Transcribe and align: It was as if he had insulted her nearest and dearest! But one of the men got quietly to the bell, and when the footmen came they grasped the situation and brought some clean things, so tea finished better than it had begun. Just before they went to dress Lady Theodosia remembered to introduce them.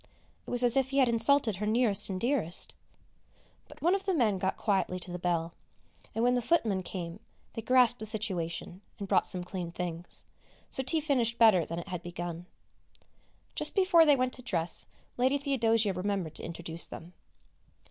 It 0.47 0.49
was 0.49 0.63
as 0.63 0.75
if 0.75 0.89
he 0.89 0.97
had 0.97 1.07
insulted 1.07 1.57
her 1.57 1.67
nearest 1.67 2.09
and 2.09 2.19
dearest! 2.19 2.73
But 3.67 3.83
one 3.83 3.93
of 3.93 4.05
the 4.05 4.15
men 4.15 4.39
got 4.39 4.57
quietly 4.57 4.97
to 4.97 5.11
the 5.11 5.19
bell, 5.19 5.53
and 6.15 6.23
when 6.23 6.33
the 6.33 6.41
footmen 6.41 6.81
came 6.81 7.19
they 7.53 7.61
grasped 7.61 7.99
the 7.99 8.07
situation 8.07 8.81
and 8.97 9.07
brought 9.07 9.27
some 9.27 9.43
clean 9.43 9.71
things, 9.71 10.25
so 10.71 10.81
tea 10.81 11.01
finished 11.01 11.37
better 11.37 11.67
than 11.67 11.77
it 11.77 11.89
had 11.89 12.01
begun. 12.01 12.47
Just 13.53 13.75
before 13.75 14.07
they 14.07 14.15
went 14.15 14.33
to 14.33 14.41
dress 14.41 14.87
Lady 15.17 15.37
Theodosia 15.37 15.93
remembered 15.93 16.33
to 16.37 16.43
introduce 16.43 16.87
them. 16.87 17.13